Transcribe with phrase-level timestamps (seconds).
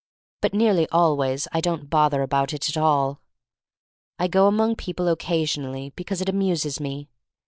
[0.41, 3.21] But nearly always I don't bother about it at all.
[4.17, 7.11] I go among people occasionally because it amuses me.